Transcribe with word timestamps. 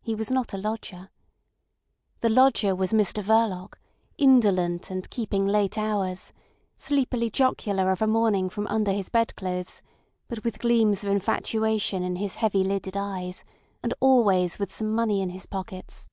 He 0.00 0.14
was 0.14 0.30
not 0.30 0.54
a 0.54 0.56
lodger. 0.56 1.10
The 2.20 2.30
lodger 2.30 2.74
was 2.74 2.94
Mr 2.94 3.22
Verloc, 3.22 3.74
indolent, 4.16 4.90
and 4.90 5.10
keeping 5.10 5.46
late 5.46 5.76
hours, 5.76 6.32
sleepily 6.74 7.28
jocular 7.28 7.90
of 7.92 8.00
a 8.00 8.06
morning 8.06 8.48
from 8.48 8.66
under 8.68 8.92
his 8.92 9.10
bed 9.10 9.36
clothes, 9.36 9.82
but 10.26 10.42
with 10.42 10.58
gleams 10.60 11.04
of 11.04 11.10
infatuation 11.10 12.02
in 12.02 12.16
his 12.16 12.36
heavy 12.36 12.64
lidded 12.64 12.96
eyes, 12.96 13.44
and 13.82 13.92
always 14.00 14.58
with 14.58 14.72
some 14.74 14.90
money 14.90 15.20
in 15.20 15.28
his 15.28 15.44
pockets. 15.44 16.08